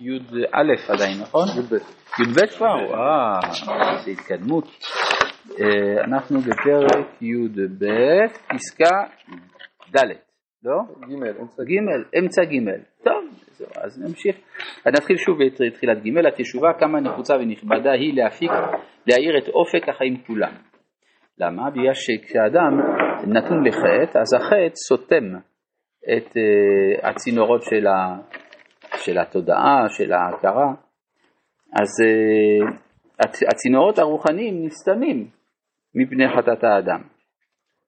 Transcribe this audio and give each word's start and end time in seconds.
י"א 0.00 0.92
עדיין, 0.92 1.20
נכון? 1.22 1.48
י"ב. 1.58 1.74
י"ב 2.22 2.46
כבר? 2.56 2.94
אה, 2.94 3.40
איזה 3.96 4.10
התקדמות. 4.10 4.64
אה, 5.60 6.04
אנחנו 6.04 6.40
בפרק 6.40 7.22
י"ב, 7.22 7.84
פסקה 8.48 8.94
ד', 9.96 10.12
לא? 10.64 10.76
ג', 11.68 12.18
אמצע 12.18 12.44
ג'. 12.44 12.70
טוב, 13.04 13.24
אז 13.76 14.02
נמשיך. 14.02 14.36
אז 14.86 14.92
נתחיל 14.92 15.16
שוב 15.16 15.40
את 15.40 15.74
תחילת 15.74 15.98
ג', 16.04 16.26
התשובה 16.26 16.68
כמה 16.78 17.00
נחוצה 17.00 17.34
ונכבדה 17.34 17.92
היא 17.92 18.14
להפיק, 18.14 18.50
להאיר 19.06 19.38
את 19.38 19.48
אופק 19.48 19.88
החיים 19.88 20.16
כולם. 20.26 20.52
למה? 21.38 21.70
בגלל 21.70 21.94
שכשאדם 21.94 22.72
נתון 23.26 23.66
לחטא, 23.66 24.18
אז 24.18 24.34
החטא 24.34 24.74
סותם 24.74 25.24
את 26.16 26.36
uh, 26.36 27.08
הצינורות 27.08 27.62
של, 27.62 27.86
ה, 27.86 28.16
של 29.04 29.18
התודעה, 29.18 29.88
של 29.88 30.12
ההכרה, 30.12 30.72
אז 31.72 31.88
הצ, 33.20 33.42
הצינורות 33.42 33.98
הרוחניים 33.98 34.66
נסתמים 34.66 35.26
מפני 35.94 36.24
חטאת 36.36 36.64
האדם. 36.64 37.00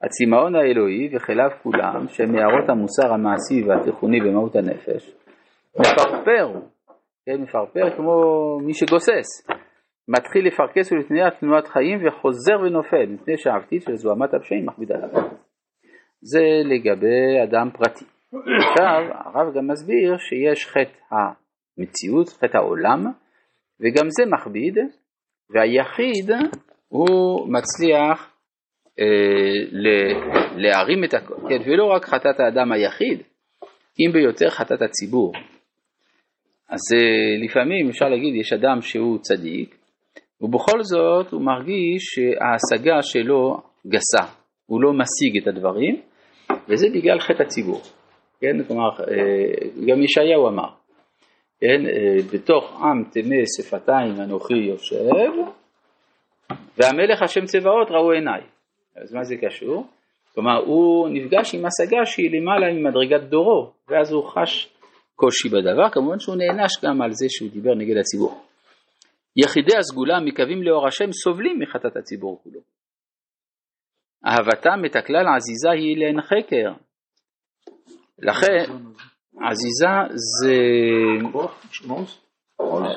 הצמאון 0.02 0.54
האלוהי 0.54 1.16
וכליו 1.16 1.48
כולם, 1.62 2.08
שהם 2.08 2.32
מערות 2.32 2.68
המוסר 2.68 3.12
המעשי 3.12 3.68
והתיכוני 3.68 4.20
במהות 4.20 4.56
הנפש, 4.56 5.14
מפרפר, 5.80 6.60
כן, 7.26 7.40
מפרפר 7.42 7.96
כמו 7.96 8.14
מי 8.62 8.74
שגוסס, 8.74 9.48
מתחיל 10.08 10.46
לפרכס 10.46 10.92
ולתנועת 10.92 11.40
תנועת 11.40 11.68
חיים 11.68 12.06
וחוזר 12.06 12.60
ונופל, 12.60 13.06
מפני 13.06 13.38
שהעבדית 13.38 13.82
של 13.82 13.94
זוהמת 13.94 14.34
הפשעים 14.34 14.66
מכבידה 14.66 14.94
עליו. 14.94 15.28
זה 16.22 16.44
לגבי 16.64 17.42
אדם 17.44 17.70
פרטי. 17.70 18.04
עכשיו 18.34 19.02
הרב 19.24 19.54
גם 19.54 19.66
מסביר 19.66 20.16
שיש 20.18 20.66
חטא 20.66 21.14
המציאות, 21.78 22.28
חטא 22.28 22.56
העולם, 22.56 23.00
וגם 23.80 24.06
זה 24.10 24.22
מכביד, 24.26 24.78
והיחיד 25.50 26.30
הוא 26.88 27.48
מצליח 27.48 28.34
אה, 28.98 29.78
להרים 30.56 31.04
את 31.04 31.14
הכל, 31.14 31.34
כן, 31.48 31.70
ולא 31.70 31.84
רק 31.84 32.04
חטאת 32.04 32.40
האדם 32.40 32.72
היחיד, 32.72 33.22
אם 34.00 34.12
ביותר 34.12 34.50
חטאת 34.50 34.82
הציבור. 34.82 35.32
אז 36.68 36.80
אה, 36.94 37.44
לפעמים 37.44 37.88
אפשר 37.88 38.08
להגיד 38.08 38.34
יש 38.34 38.52
אדם 38.52 38.80
שהוא 38.80 39.18
צדיק, 39.18 39.76
ובכל 40.40 40.82
זאת 40.82 41.32
הוא 41.32 41.42
מרגיש 41.42 42.02
שההשגה 42.02 43.02
שלו 43.02 43.56
גסה, 43.86 44.32
הוא 44.66 44.82
לא 44.82 44.92
משיג 44.92 45.42
את 45.42 45.46
הדברים, 45.48 46.00
וזה 46.68 46.86
בגלל 46.94 47.20
חטא 47.20 47.42
הציבור. 47.42 47.80
כן, 48.40 48.64
כלומר, 48.68 48.90
אה, 49.00 49.68
גם 49.86 50.02
ישעיהו 50.02 50.48
אמר, 50.48 50.68
כן, 51.60 51.86
אה, 51.86 52.16
בתוך 52.32 52.82
עם 52.82 53.04
טמא 53.04 53.36
שפתיים 53.56 54.20
אנוכי 54.20 54.54
יושב, 54.54 55.10
והמלך 56.50 57.22
השם 57.22 57.44
צבאות 57.44 57.90
ראו 57.90 58.12
עיניי. 58.12 58.40
אז 58.96 59.14
מה 59.14 59.24
זה 59.24 59.34
קשור? 59.36 59.86
כלומר, 60.34 60.58
הוא 60.66 61.08
נפגש 61.08 61.54
עם 61.54 61.64
השגה 61.66 62.04
שהיא 62.04 62.30
למעלה 62.30 62.72
ממדרגת 62.72 63.20
דורו, 63.28 63.72
ואז 63.88 64.12
הוא 64.12 64.24
חש 64.24 64.68
קושי 65.16 65.48
בדבר, 65.48 65.90
כמובן 65.92 66.18
שהוא 66.18 66.36
נענש 66.36 66.72
גם 66.84 67.02
על 67.02 67.12
זה 67.12 67.26
שהוא 67.28 67.50
דיבר 67.50 67.74
נגד 67.74 67.96
הציבור. 67.96 68.40
יחידי 69.36 69.76
הסגולה 69.78 70.20
מקווים 70.20 70.62
לאור 70.62 70.86
השם 70.86 71.12
סובלים 71.12 71.58
מחטאת 71.58 71.96
הציבור 71.96 72.40
כולו. 72.42 72.60
אהבתם 74.26 74.84
את 74.86 74.96
הכלל 74.96 75.26
עזיזה 75.36 75.70
היא 75.70 75.96
לעין 75.98 76.20
חקר. 76.20 76.72
לכן, 78.22 78.64
עזיזה 79.50 79.86
זה... 80.14 80.54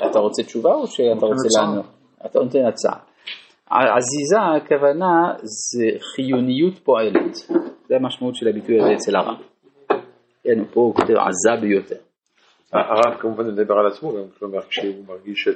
אתה 0.10 0.20
רוצה 0.20 0.44
תשובה 0.44 0.74
או 0.74 0.88
שאתה 0.88 1.26
רוצה 1.26 1.48
לענות? 1.60 1.86
אתה 2.26 2.40
נותן 2.40 2.66
הצעה. 2.66 3.00
עזיזה 3.70 4.38
הכוונה 4.56 5.34
זה 5.44 5.86
חיוניות 6.16 6.80
פועלת, 6.80 7.36
זה 7.88 7.96
המשמעות 7.96 8.36
של 8.36 8.48
הביטוי 8.48 8.82
הזה 8.82 8.94
אצל 8.94 9.16
הרב. 9.16 9.38
כן, 10.44 10.66
פה 10.74 10.82
הוא 10.82 10.96
כותב 10.96 11.14
עזה 11.14 11.62
ביותר. 11.62 11.96
הרב 12.74 13.18
כמובן 13.20 13.48
מדבר 13.48 13.74
על 13.74 13.88
עצמו 13.88 14.14
גם, 14.14 14.24
כלומר 14.40 14.62
כשהוא 14.62 15.06
מרגיש 15.08 15.48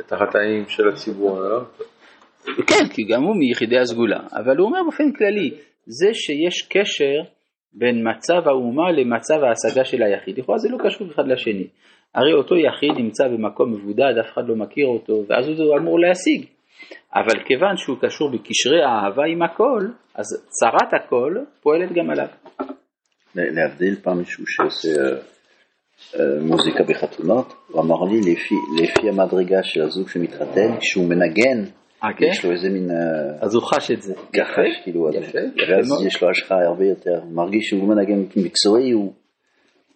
את 0.00 0.12
החטאים 0.12 0.68
של 0.68 0.88
הציבור. 0.88 1.40
לא? 1.40 1.60
כן, 2.66 2.88
כי 2.90 3.02
גם 3.02 3.22
הוא 3.22 3.36
מיחידי 3.36 3.78
הסגולה, 3.78 4.20
אבל 4.32 4.56
הוא 4.56 4.66
אומר 4.66 4.82
באופן 4.82 5.12
כללי, 5.12 5.50
זה 5.86 6.08
שיש 6.12 6.68
קשר 6.68 7.32
בין 7.74 8.08
מצב 8.08 8.48
האומה 8.48 8.92
למצב 8.92 9.34
ההשגה 9.34 9.84
של 9.84 10.02
היחיד, 10.02 10.38
לכאורה 10.38 10.58
זה 10.58 10.68
לא 10.68 10.78
קשור 10.84 11.06
אחד 11.10 11.28
לשני. 11.28 11.66
הרי 12.14 12.32
אותו 12.32 12.56
יחיד 12.56 12.92
נמצא 12.96 13.28
במקום 13.28 13.72
מבודד, 13.72 14.18
אף 14.20 14.32
אחד 14.32 14.48
לא 14.48 14.56
מכיר 14.56 14.86
אותו, 14.86 15.24
ואז 15.28 15.48
הוא 15.48 15.78
אמור 15.78 16.00
להשיג. 16.00 16.46
אבל 17.14 17.44
כיוון 17.46 17.76
שהוא 17.76 17.96
קשור 18.00 18.30
בקשרי 18.30 18.82
האהבה 18.82 19.22
עם 19.24 19.42
הכל, 19.42 19.80
אז 20.14 20.26
צרת 20.48 20.92
הכל 20.92 21.36
פועלת 21.62 21.92
גם 21.92 22.10
עליו. 22.10 22.26
להבדיל 23.34 23.96
פעם 24.02 24.18
מישהו 24.18 24.44
שעושה 24.46 24.88
אה, 24.88 25.16
אה, 26.20 26.40
מוזיקה 26.40 26.84
בחתונות, 26.88 27.54
הוא 27.68 27.82
אמר 27.82 28.04
לי 28.10 28.20
לפי, 28.82 29.08
המדרגה 29.08 29.62
של 29.62 29.82
הזוג 29.82 30.08
שמתחתן, 30.08 30.76
כשהוא 30.80 31.08
מנגן, 31.08 31.70
כן? 32.18 32.24
יש 32.30 32.44
לו 32.44 32.50
איזה 32.50 32.68
מין... 32.68 32.90
אה, 32.90 32.96
אז 33.40 33.54
הוא 33.54 33.62
חש 33.62 33.90
את 33.90 34.02
זה. 34.02 34.14
כחש, 34.14 34.82
כאילו, 34.84 35.08
ואז. 35.68 36.06
יש 36.06 36.22
לו 36.22 36.30
השחרה 36.30 36.66
הרבה 36.66 36.84
יותר, 36.84 37.24
מרגיש 37.30 37.68
שהוא 37.68 37.88
מנגן 37.88 38.18
מקצועי, 38.36 38.90
הוא 38.90 39.12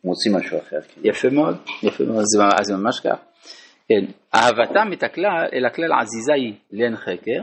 מוציא 0.05 0.33
משהו 0.37 0.59
אחר. 0.59 0.81
כאילו. 0.81 1.07
יפה 1.09 1.29
מאוד, 1.31 1.57
יפה 1.83 2.05
מאוד, 2.05 2.25
אז 2.61 2.71
ממש 2.71 3.01
כך. 3.01 3.19
כן, 3.89 4.05
אהבתם 4.35 4.93
את 4.93 5.03
הכלל, 5.03 5.47
אל 5.53 5.67
הכלל 5.67 5.93
עזיזה 5.93 6.33
היא 6.35 6.55
לאין 6.73 6.97
חקר, 6.97 7.41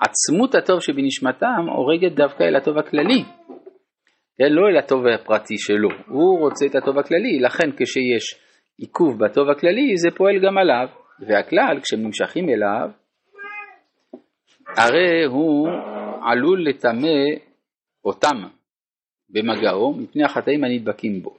עצמות 0.00 0.54
הטוב 0.54 0.80
שבנשמתם 0.80 1.66
הורגת 1.76 2.12
דווקא 2.16 2.42
אל 2.42 2.56
הטוב 2.56 2.78
הכללי, 2.78 3.24
כן, 4.38 4.52
לא 4.52 4.68
אל 4.68 4.76
הטוב 4.76 5.06
הפרטי 5.06 5.58
שלו, 5.58 5.88
הוא 6.08 6.40
רוצה 6.40 6.66
את 6.66 6.74
הטוב 6.74 6.98
הכללי, 6.98 7.40
לכן 7.40 7.70
כשיש 7.76 8.40
עיכוב 8.78 9.24
בטוב 9.24 9.50
הכללי 9.50 9.96
זה 9.96 10.08
פועל 10.16 10.34
גם 10.46 10.58
עליו, 10.58 10.86
והכלל 11.20 11.80
כשהם 11.82 12.02
נמשכים 12.02 12.48
אליו, 12.48 12.88
הרי 14.66 15.24
הוא 15.24 15.68
עלול 16.22 16.68
לטמא 16.68 17.16
אותם 18.04 18.36
במגעו 19.30 19.94
מפני 19.94 20.24
החטאים 20.24 20.64
הנדבקים 20.64 21.22
בו. 21.22 21.36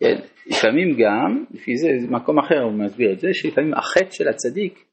כן, 0.00 0.16
לפעמים 0.46 0.96
גם, 0.98 1.44
לפי 1.50 1.76
זה, 1.76 1.88
זה 1.98 2.06
מקום 2.10 2.38
אחר 2.38 2.62
הוא 2.62 2.72
מסביר 2.72 3.12
את 3.12 3.20
זה, 3.20 3.28
שלפעמים 3.32 3.74
החטא 3.74 4.10
של 4.10 4.28
הצדיק 4.28 4.84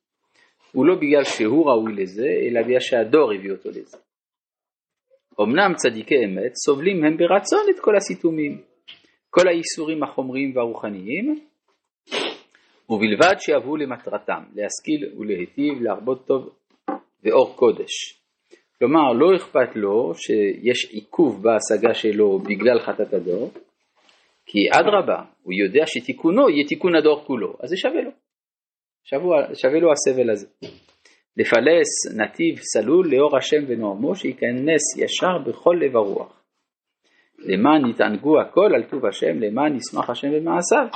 הוא 0.71 0.85
לא 0.85 0.95
בגלל 0.95 1.23
שהוא 1.23 1.65
ראוי 1.69 1.93
לזה, 1.93 2.27
אלא 2.49 2.61
בגלל 2.61 2.79
שהדור 2.79 3.33
הביא 3.33 3.51
אותו 3.51 3.69
לזה. 3.69 3.97
אמנם 5.41 5.73
צדיקי 5.75 6.15
אמת 6.25 6.55
סובלים 6.55 7.03
הם 7.03 7.17
ברצון 7.17 7.65
את 7.75 7.79
כל 7.79 7.95
הסיתומים, 7.95 8.61
כל 9.29 9.47
האיסורים 9.47 10.03
החומריים 10.03 10.55
והרוחניים, 10.55 11.39
ובלבד 12.89 13.35
שיבואו 13.39 13.77
למטרתם, 13.77 14.43
להשכיל 14.55 15.19
ולהיטיב, 15.19 15.81
להרבות 15.81 16.27
טוב 16.27 16.49
ואור 17.23 17.55
קודש. 17.55 18.23
כלומר, 18.79 19.13
לא 19.13 19.35
אכפת 19.35 19.75
לו 19.75 20.13
שיש 20.15 20.91
עיכוב 20.91 21.43
בהשגה 21.43 21.93
שלו 21.93 22.39
בגלל 22.39 22.79
חטאת 22.79 23.13
הדור, 23.13 23.51
כי 24.45 24.59
אדרבה, 24.79 25.23
הוא 25.43 25.53
יודע 25.53 25.83
שתיקונו 25.85 26.49
יהיה 26.49 26.67
תיקון 26.67 26.95
הדור 26.95 27.23
כולו, 27.25 27.53
אז 27.59 27.69
זה 27.69 27.77
שווה 27.77 28.01
לו. 28.01 28.11
שווה, 29.03 29.55
שווה 29.55 29.79
לו 29.79 29.91
הסבל 29.91 30.29
הזה. 30.29 30.47
לפלס 31.37 32.17
נתיב 32.17 32.55
סלול 32.59 33.07
לאור 33.11 33.37
השם 33.37 33.63
ונועמו, 33.67 34.15
שייכנס 34.15 34.97
ישר 34.97 35.37
בכל 35.45 35.75
לב 35.81 35.95
הרוח. 35.95 36.43
למען 37.39 37.89
יתענגו 37.89 38.41
הכל 38.41 38.75
על 38.75 38.83
טוב 38.83 39.05
השם, 39.05 39.39
למען 39.39 39.75
ישמח 39.75 40.09
השם 40.09 40.27
במעשיו. 40.27 40.87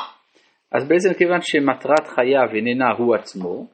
אז 0.71 0.87
בעצם 0.87 1.13
כיוון 1.17 1.41
שמטרת 1.41 2.07
חייו 2.07 2.55
איננה 2.55 2.91
הוא 2.97 3.15
עצמו, 3.15 3.67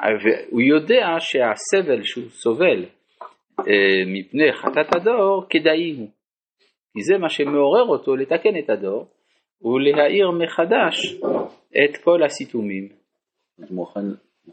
והוא 0.00 0.60
יודע 0.60 1.06
שהסבל 1.18 2.02
שהוא 2.04 2.28
סובל 2.28 2.84
אה, 3.58 4.04
מפני 4.06 4.52
חטאת 4.52 4.96
הדור 4.96 5.46
כדאי 5.50 5.94
הוא. 5.96 6.08
כי 6.92 7.02
זה 7.02 7.18
מה 7.18 7.28
שמעורר 7.28 7.88
אותו 7.88 8.16
לתקן 8.16 8.58
את 8.64 8.70
הדור 8.70 9.06
ולהאיר 9.62 10.30
מחדש 10.30 11.14
את 11.84 11.96
כל 12.04 12.22
הסיתומים. 12.22 12.88
הוא 13.56 13.66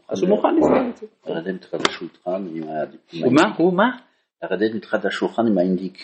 אז 0.08 0.22
הוא 0.22 0.28
מוכן 0.28 0.48
לסבול 0.56 0.90
את 0.90 0.96
זה. 0.96 1.06
לרדת 1.26 1.64
עם 2.54 2.62
ה... 2.62 2.84
הוא 3.24 3.32
מה? 3.32 3.56
הוא? 3.56 3.72
לרדת 4.42 4.74
מתחת 4.74 5.04
לשולחן 5.04 5.42
עם 5.50 5.58
האינדיק. 5.58 5.98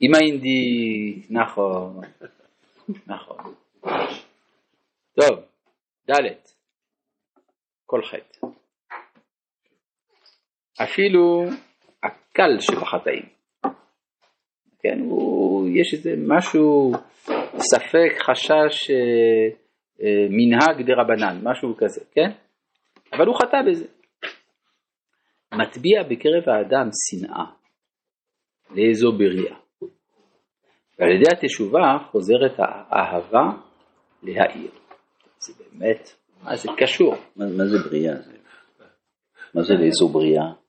עם 0.00 0.14
האינדי, 0.14 1.22
נכון, 1.30 2.00
נכון. 3.06 3.36
טוב, 5.14 5.38
ד' 6.10 6.14
כל 7.86 8.02
חטא. 8.02 8.46
אפילו 10.82 11.44
הקל 12.02 12.60
שבחטאים. 12.60 13.24
כן, 14.82 14.98
הוא, 15.00 15.68
יש 15.68 15.94
איזה 15.94 16.14
משהו 16.28 16.92
ספק 17.58 18.12
חשש 18.30 18.90
אה, 18.90 19.48
אה, 20.02 20.26
מנהג 20.30 20.86
דה 20.86 20.92
רבנן, 21.02 21.40
משהו 21.42 21.76
כזה, 21.76 22.00
כן? 22.12 22.30
אבל 23.12 23.26
הוא 23.26 23.36
חטא 23.36 23.56
בזה. 23.70 23.86
מטביע 25.54 26.02
בקרב 26.02 26.48
האדם 26.48 26.88
שנאה 26.92 27.44
לאיזו 28.70 29.12
בריאה. 29.12 29.56
ועל 30.98 31.10
ידי 31.10 31.30
התשובה 31.32 31.98
חוזרת 32.10 32.54
האהבה 32.58 33.50
להעיר. 34.22 34.70
זה 35.38 35.52
באמת, 35.58 36.10
מה 36.42 36.56
זה 36.56 36.68
קשור? 36.76 37.14
מה, 37.36 37.44
מה 37.58 37.66
זה 37.66 37.88
בריאה? 37.88 38.14
מה 39.54 39.62
זה 39.62 39.74
לאיזו 39.74 40.08
בריאה? 40.08 40.65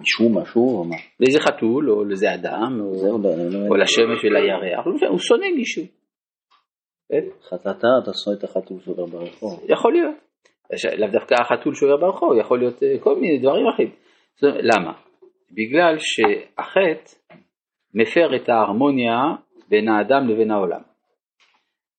מישהו 0.00 0.28
משהו 0.40 0.78
או 0.78 0.84
מה? 0.84 0.96
לאיזה 1.20 1.40
חתול 1.40 1.90
או 1.90 2.04
לאיזה 2.04 2.34
אדם 2.34 2.80
או, 2.80 3.18
לא, 3.22 3.28
או 3.68 3.76
לשמש 3.76 4.24
ולירח, 4.24 4.86
לא 4.86 5.08
הוא 5.08 5.18
שונא 5.18 5.46
מישהו. 5.56 5.84
כן? 7.08 7.24
חטאת, 7.48 7.76
אתה 7.76 8.12
שונא 8.24 8.36
את 8.38 8.44
החתול 8.44 8.80
שעובר 8.80 9.06
ברחוב. 9.06 9.60
יכול 9.68 9.92
להיות. 9.92 10.16
לאו 10.98 11.08
דווקא 11.12 11.34
החתול 11.34 11.74
שעובר 11.74 11.96
ברחוב, 11.96 12.38
יכול 12.40 12.58
להיות 12.58 12.82
אה, 12.82 12.98
כל 13.00 13.14
מיני 13.20 13.38
דברים 13.38 13.66
אחרים. 13.74 13.90
למה? 14.42 14.92
בגלל 15.50 15.96
שהחטא 15.98 17.16
מפר 17.94 18.36
את 18.36 18.48
ההרמוניה 18.48 19.18
בין 19.68 19.88
האדם 19.88 20.28
לבין 20.28 20.50
העולם. 20.50 20.80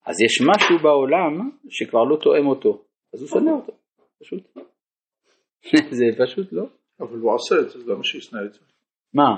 אז 0.06 0.14
יש 0.22 0.40
משהו 0.40 0.78
בעולם 0.82 1.50
שכבר 1.68 2.04
לא 2.04 2.16
תואם 2.16 2.46
אותו, 2.46 2.82
אז 3.14 3.20
הוא 3.20 3.28
שונא 3.28 3.50
אותו, 3.50 3.72
פשוט. 4.20 4.42
זה 5.98 6.04
פשוט 6.24 6.52
לא. 6.52 6.64
אבל 7.00 7.18
הוא 7.18 7.34
עושה 7.34 7.54
את 7.60 7.70
זה, 7.70 7.78
אז 7.78 7.88
למה 7.88 8.04
שישנא 8.04 8.38
את 8.46 8.52
זה? 8.54 8.60
מה? 9.14 9.28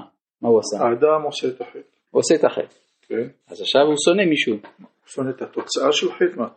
מה 0.42 0.48
הוא 0.48 0.60
עשה? 0.60 0.84
האדם 0.84 1.22
עושה 1.24 1.48
את 1.48 1.60
החטא, 1.60 1.78
הוא 2.10 2.18
עושה 2.20 2.34
את 2.34 2.44
החטא. 2.44 2.74
כן? 3.02 3.28
אז 3.48 3.60
עכשיו 3.60 3.82
הוא 3.82 3.94
שונא 4.04 4.24
מישהו. 4.30 4.52
הוא 4.54 4.86
שונא 5.06 5.30
את 5.30 5.42
התוצאה 5.42 5.92
של 5.92 6.12
חטא, 6.12 6.36
מה? 6.40 6.48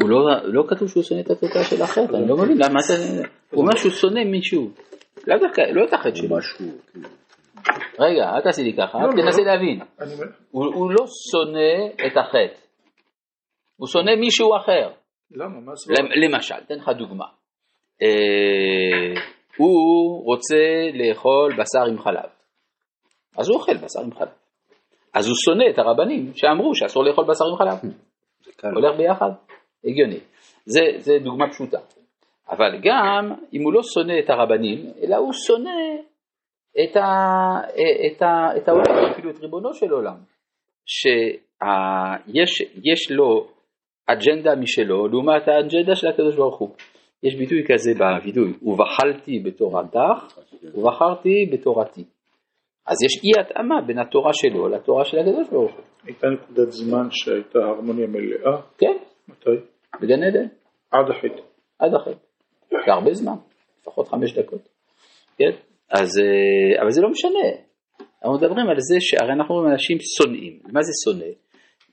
הוא 0.00 0.10
לא, 0.10 0.18
לא 0.44 0.64
כתוב 0.68 0.88
שהוא 0.88 1.02
שונא 1.02 1.20
את 1.20 1.30
התוצאה 1.30 1.64
של 1.64 1.82
החטא, 1.82 2.16
אני 2.16 2.28
לא 2.28 2.36
מבין, 2.36 2.58
למה 2.58 2.80
אתה... 2.86 3.28
הוא 3.50 3.62
אומר 3.62 3.76
שהוא 3.76 3.92
שונא 3.92 4.24
מישהו. 4.24 4.70
לאו 5.26 5.36
דווקא, 5.38 5.60
לא 5.60 5.84
את 5.88 5.92
החטא 5.92 6.14
שלו. 6.14 6.36
משהו, 6.36 6.66
כאילו. 6.92 7.08
רגע, 7.98 8.30
אל 8.34 8.40
תעשי 8.42 8.62
לי 8.62 8.72
ככה, 8.76 8.98
לא, 8.98 9.04
אל 9.04 9.08
לא, 9.16 9.22
תנסה 9.22 9.42
לא. 9.42 9.46
להבין. 9.46 9.80
אני 10.00 10.14
אומר, 10.14 10.26
הוא, 10.50 10.90
לא 10.90 11.04
שונא 11.30 12.06
את 12.06 12.16
החטא, 12.16 12.60
הוא 13.76 13.88
שונא 13.88 14.16
מישהו 14.20 14.56
אחר. 14.56 14.90
למה? 15.30 15.60
מה 15.60 15.72
זה? 15.74 15.92
למ- 15.98 16.34
למשל, 16.34 16.54
אתן 16.66 16.74
לך 16.74 16.88
דוגמה. 16.98 17.24
הוא 19.56 20.24
רוצה 20.24 20.56
לאכול 20.94 21.52
בשר 21.52 21.90
עם 21.90 21.98
חלב, 21.98 22.30
אז 23.38 23.48
הוא 23.48 23.58
אוכל 23.58 23.76
בשר 23.76 24.00
עם 24.04 24.14
חלב. 24.14 24.28
אז 25.14 25.28
הוא 25.28 25.36
שונא 25.44 25.64
את 25.70 25.78
הרבנים 25.78 26.32
שאמרו 26.34 26.74
שאסור 26.74 27.04
לאכול 27.04 27.24
בשר 27.24 27.44
עם 27.44 27.56
חלב. 27.56 27.92
הולך 28.74 28.96
ביחד? 28.96 29.30
הגיוני. 29.84 30.18
זה, 30.64 30.80
זה 30.96 31.12
דוגמה 31.24 31.50
פשוטה. 31.50 31.78
אבל 32.50 32.78
גם 32.82 33.34
אם 33.52 33.64
הוא 33.64 33.72
לא 33.72 33.80
שונא 33.82 34.12
את 34.24 34.30
הרבנים, 34.30 34.92
אלא 35.02 35.16
הוא 35.16 35.32
שונא 35.32 35.70
את, 36.82 36.96
ה, 36.96 37.06
את, 38.06 38.22
ה, 38.22 38.56
את 38.56 38.68
העולם, 38.68 39.10
אפילו 39.12 39.30
את 39.30 39.38
ריבונו 39.38 39.74
של 39.74 39.90
עולם, 39.90 40.16
שיש 40.86 43.10
לו 43.10 43.46
אג'נדה 44.06 44.56
משלו 44.56 45.08
לעומת 45.08 45.48
האג'נדה 45.48 45.96
של 45.96 46.08
הקדוש 46.08 46.36
ברוך 46.36 46.58
הוא. 46.58 46.70
יש 47.22 47.34
ביטוי 47.34 47.64
כזה 47.68 47.92
בווידוי, 47.94 48.52
ובחלתי 48.62 49.38
בתורתך 49.38 50.40
ובחרתי 50.74 51.50
בתורתי. 51.52 52.04
אז 52.86 52.96
יש 53.04 53.24
אי 53.24 53.40
התאמה 53.40 53.80
בין 53.86 53.98
התורה 53.98 54.30
שלו 54.34 54.68
לתורה 54.68 55.04
של 55.04 55.18
הקדוש 55.18 55.48
ברוך 55.48 55.72
הוא. 55.72 55.84
הייתה 56.04 56.26
נקודת 56.26 56.70
זמן 56.70 57.06
שהייתה 57.10 57.58
הרמוניה 57.58 58.06
מלאה, 58.06 58.60
כן, 58.78 58.96
מתי? 59.28 59.50
בגן 60.00 60.22
עדן. 60.22 60.46
עד 60.90 61.10
החטא. 61.10 61.42
עד 61.78 61.94
אחרי. 61.94 62.14
זה 62.70 62.92
הרבה 62.92 63.14
זמן, 63.14 63.36
לפחות 63.80 64.08
חמש 64.08 64.38
דקות. 64.38 64.68
כן? 65.38 65.50
אז, 65.90 66.08
אה, 66.20 66.82
אבל 66.82 66.90
זה 66.90 67.00
לא 67.02 67.10
משנה. 67.10 67.48
אנחנו 68.22 68.34
מדברים 68.38 68.68
על 68.68 68.76
זה 68.78 68.96
שהרי 69.00 69.32
אנחנו 69.32 69.54
רואים 69.54 69.72
אנשים 69.72 69.98
שונאים. 70.16 70.60
מה 70.72 70.82
זה 70.82 70.92
שונא? 71.04 71.32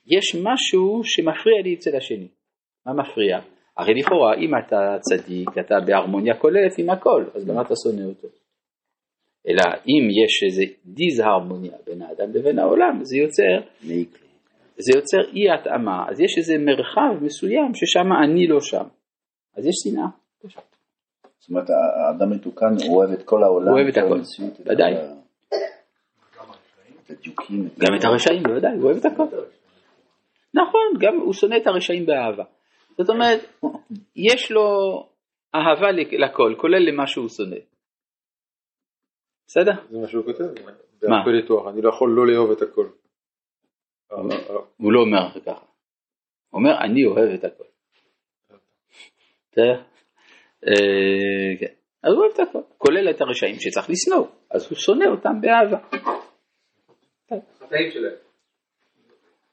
יש 0.07 0.35
משהו 0.35 1.01
שמפריע 1.03 1.61
לי 1.63 1.73
אצל 1.73 1.95
השני. 1.95 2.27
מה 2.85 2.93
מפריע? 2.93 3.37
הרי 3.77 3.93
לכאורה, 3.93 4.35
אם 4.35 4.51
אתה 4.55 4.97
צדיק, 4.99 5.49
אתה 5.59 5.75
בהרמוניה 5.85 6.35
כוללת 6.35 6.73
עם 6.77 6.89
הכל, 6.89 7.25
אז 7.35 7.49
למה 7.49 7.61
אתה 7.61 7.73
שונא 7.83 8.07
אותו? 8.09 8.27
אלא 9.47 9.63
אם 9.87 10.09
יש 10.09 10.43
איזה 10.45 10.63
דיסהרמוניה 10.85 11.77
בין 11.85 12.01
האדם 12.01 12.33
לבין 12.33 12.59
העולם, 12.59 12.99
זה 13.03 13.17
יוצר. 13.17 13.67
זה 14.77 14.91
יוצר 14.95 15.31
אי 15.33 15.51
התאמה, 15.51 16.05
אז 16.09 16.19
יש 16.19 16.37
איזה 16.37 16.53
מרחב 16.57 17.23
מסוים 17.23 17.71
ששם 17.73 18.13
אני 18.23 18.47
לא 18.47 18.61
שם. 18.61 18.83
אז 19.57 19.65
יש 19.65 19.75
שנאה. 19.83 20.07
זאת 21.39 21.49
אומרת, 21.49 21.69
האדם 21.69 22.29
מתוקן, 22.31 22.73
הוא 22.87 22.97
אוהב 22.97 23.11
את 23.11 23.23
כל 23.23 23.43
העולם. 23.43 23.67
הוא 23.67 23.79
אוהב 23.79 23.87
את 23.87 23.93
כל 23.93 23.99
הכל. 23.99 24.71
ודאי. 24.71 24.93
גם 27.79 27.95
את 27.99 28.03
הרשעים, 28.03 28.43
בוודאי, 28.43 28.71
הוא 28.75 28.83
אוהב 28.83 28.97
את 28.97 29.05
הכל. 29.05 29.23
נכון, 30.53 30.81
גם 30.99 31.17
הוא 31.25 31.33
שונא 31.33 31.55
את 31.55 31.67
הרשעים 31.67 32.05
באהבה. 32.05 32.43
זאת 32.97 33.09
אומרת, 33.09 33.39
יש 34.15 34.51
לו 34.51 34.63
אהבה 35.55 35.91
לכל, 35.91 36.55
כולל 36.61 36.91
למה 36.91 37.07
שהוא 37.07 37.29
שונא. 37.29 37.59
בסדר? 39.47 39.71
זה 39.89 39.97
מה 39.99 40.07
שהוא 40.07 40.25
כותב, 40.25 40.43
מה? 41.09 41.23
אני 41.69 41.81
לא 41.81 41.89
יכול 41.89 42.09
לא 42.09 42.27
לאהוב 42.27 42.51
את 42.51 42.61
הכל. 42.61 42.87
אה, 44.11 44.17
הוא 44.77 44.93
לא 44.93 44.99
אומר 44.99 45.41
ככה. 45.45 45.65
הוא 46.49 46.59
אומר, 46.59 46.71
אני 46.81 47.05
אוהב 47.05 47.29
את 47.33 47.43
הכל. 47.43 47.63
בסדר? 49.51 49.81
אה, 50.67 51.57
כן. 51.59 51.73
אז 52.03 52.13
הוא 52.13 52.21
אוהב 52.21 52.31
את 52.33 52.39
הכל, 52.39 52.61
כולל 52.77 53.09
את 53.09 53.21
הרשעים 53.21 53.55
שצריך 53.59 53.89
לשנוא, 53.89 54.27
אז 54.51 54.67
הוא 54.69 54.75
שונא 54.75 55.05
אותם 55.05 55.41
באהבה. 55.41 55.77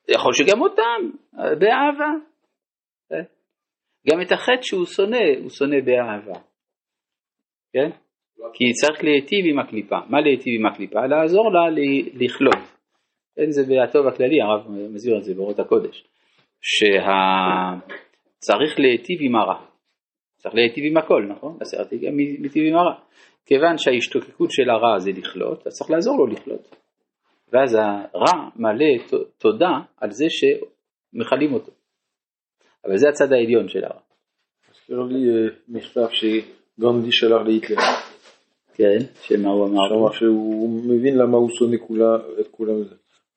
יכול 0.09 0.33
שגם 0.33 0.61
אותם, 0.61 1.01
אה, 1.39 1.55
באהבה. 1.55 2.34
גם 4.11 4.21
את 4.23 4.33
החטא 4.33 4.63
שהוא 4.63 4.87
שונא, 4.87 5.25
הוא 5.43 5.51
שונא 5.51 5.77
באהבה. 5.81 6.41
כן? 7.73 7.91
כי 8.53 8.73
צריך 8.73 9.05
להיטיב 9.05 9.45
עם 9.51 9.59
הקליפה. 9.59 9.97
מה 10.09 10.21
להיטיב 10.21 10.61
עם 10.61 10.67
הקליפה? 10.67 11.07
לעזור 11.07 11.53
לה 11.53 11.61
לכלות. 12.15 12.65
כן, 13.37 13.51
זה 13.51 13.63
בטוב 13.63 14.07
הכללי, 14.07 14.41
הרב 14.41 14.71
מסביר 14.95 15.19
את 15.19 15.25
זה 15.25 15.35
באורות 15.35 15.59
הקודש. 15.59 16.05
שצריך 18.41 18.79
להיטיב 18.79 19.19
עם 19.21 19.37
הרע. 19.37 19.65
צריך 20.37 20.55
להיטיב 20.55 20.85
עם 20.91 20.97
הכל, 20.97 21.27
נכון? 21.29 21.59
אז 21.61 21.71
צריך 21.71 22.03
להיטיב 22.41 22.65
עם 22.67 22.77
הרע. 22.77 22.95
כיוון 23.47 23.79
שההשתוקקות 23.79 24.51
של 24.51 24.71
הרע 24.71 24.99
זה 24.99 25.11
לכלות, 25.11 25.67
אז 25.67 25.73
צריך 25.73 25.91
לעזור 25.91 26.19
לו 26.19 26.27
לכלות. 26.27 26.77
ואז 27.53 27.75
הרע 27.75 28.49
מלא 28.57 29.19
תודה 29.39 29.79
על 30.01 30.11
זה 30.11 30.27
שמכלים 30.29 31.53
אותו. 31.53 31.73
אבל 32.87 32.97
זה 32.99 33.09
הצד 33.09 33.33
העליון 33.33 33.69
של 33.69 33.85
הרע. 33.85 34.01
הזכיר 34.71 35.01
לי 35.03 35.29
אה, 35.29 35.49
מכתב 35.69 36.07
שגנדי 36.11 37.13
שלח 37.13 37.43
להיטלר. 37.47 37.77
כן, 38.75 38.99
שמה 39.23 39.49
הוא 39.51 39.67
אמר? 39.67 39.89
שאמר 39.89 40.13
שהוא 40.13 40.69
מבין 40.89 41.19
למה 41.19 41.37
הוא 41.37 41.51
שונא 41.59 41.77
את 42.41 42.49
כולם. 42.51 42.75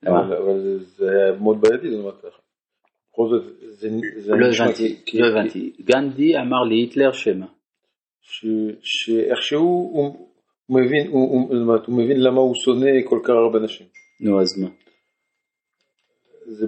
למה? 0.04 0.38
אבל- 0.38 0.60
זה- 0.62 0.84
זה 0.84 1.10
היה 1.12 1.40
מאוד 1.42 1.62
בעייתי, 1.62 1.92
זאת 1.92 2.00
אומרת 2.00 2.18
ככה. 2.22 2.42
בכל 3.12 3.28
זאת, 3.30 3.44
זה 3.62 3.90
זה 4.18 4.32
לא 4.32 4.48
הבנתי, 4.48 4.96
לא 5.14 5.28
הבנתי. 5.28 5.72
גנדי 5.82 6.38
אמר 6.38 6.64
להיטלר 6.70 7.12
שמה? 7.12 7.46
שאיכשהו 8.82 9.92
הוא 9.94 10.28
מבין, 11.90 12.22
למה 12.22 12.42
הוא 12.42 12.56
שונא 12.66 12.90
כל 13.06 13.20
כך 13.24 13.30
הרבה 13.30 13.60
אנשים. 13.60 13.88
נו 14.20 14.42
אז 14.42 14.60
מה? 14.62 14.68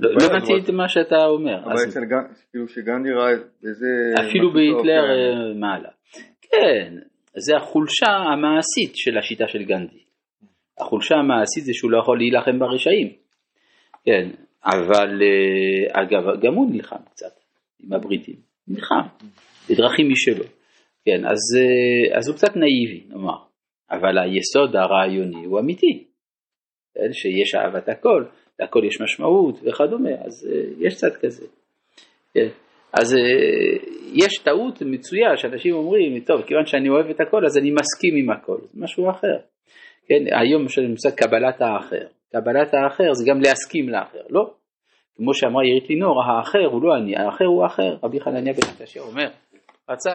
לא 0.01 0.25
הבנתי 0.25 0.53
את 0.63 0.69
מה 0.69 0.89
שאתה 0.89 1.25
אומר. 1.25 1.63
אבל 1.63 1.73
אצל 1.89 1.99
גנדי, 1.99 2.33
כאילו 2.51 2.67
שגנדי 2.67 3.11
ראה 3.11 3.31
בזה... 3.63 3.87
אפילו 4.29 4.53
בהיטלר 4.53 5.03
כן. 5.07 5.11
אה, 5.11 5.53
מעלה. 5.53 5.89
כן, 6.41 6.93
זה 7.37 7.57
החולשה 7.57 8.11
המעשית 8.11 8.95
של 8.95 9.17
השיטה 9.17 9.47
של 9.47 9.63
גנדי. 9.63 10.03
החולשה 10.79 11.15
המעשית 11.15 11.63
זה 11.63 11.73
שהוא 11.73 11.91
לא 11.91 11.99
יכול 11.99 12.17
להילחם 12.17 12.59
ברשעים. 12.59 13.13
כן, 14.05 14.29
אבל 14.65 15.21
אה, 15.21 16.01
אגב, 16.01 16.41
גם 16.41 16.53
הוא 16.53 16.71
נלחם 16.71 17.03
קצת 17.09 17.39
עם 17.79 17.93
הבריטים. 17.93 18.35
נלחם, 18.67 19.25
בדרכים 19.69 20.09
משלו. 20.11 20.43
כן, 21.05 21.25
אז, 21.25 21.39
אה, 21.57 22.17
אז 22.17 22.27
הוא 22.27 22.35
קצת 22.35 22.55
נאיבי, 22.55 23.03
נאמר. 23.09 23.37
אבל 23.91 24.17
היסוד 24.17 24.75
הרעיוני 24.75 25.45
הוא 25.45 25.59
אמיתי. 25.59 26.03
כן, 26.95 27.13
שיש 27.13 27.55
אהבת 27.55 27.89
הכל, 27.89 28.25
להכל 28.59 28.83
יש 28.85 29.01
משמעות 29.01 29.55
וכדומה, 29.63 30.09
אז 30.25 30.49
אה, 30.51 30.61
יש 30.79 30.95
צד 30.95 31.15
כזה. 31.21 31.45
כן. 32.33 32.47
אז 32.93 33.15
אה, 33.15 33.77
יש 34.13 34.37
טעות 34.43 34.81
מצויה 34.81 35.37
שאנשים 35.37 35.73
אומרים, 35.73 36.19
טוב, 36.19 36.41
כיוון 36.41 36.65
שאני 36.65 36.89
אוהב 36.89 37.09
את 37.09 37.21
הכל 37.21 37.45
אז 37.45 37.57
אני 37.57 37.71
מסכים 37.71 38.15
עם 38.15 38.29
הכל, 38.29 38.57
זה 38.61 38.81
משהו 38.83 39.09
אחר. 39.09 39.37
כן, 40.07 40.23
היום 40.41 40.65
יש 40.65 40.77
לנו 40.77 40.89
מושג 40.89 41.09
קבלת 41.15 41.61
האחר. 41.61 42.05
קבלת 42.31 42.73
האחר 42.73 43.13
זה 43.13 43.25
גם 43.31 43.41
להסכים 43.41 43.89
לאחר, 43.89 44.21
לא. 44.29 44.53
כמו 45.17 45.33
שאמרה 45.33 45.63
עירית 45.63 45.89
לינור, 45.89 46.23
האחר 46.23 46.65
הוא 46.71 46.81
לא 46.83 46.97
אני, 46.97 47.15
האחר 47.17 47.45
הוא 47.45 47.63
האחר. 47.63 47.95
רבי 48.03 48.19
חנניה 48.19 48.53
בן 48.53 48.67
עקשיא 48.81 49.01
אומר, 49.01 49.29
רצה 49.89 50.07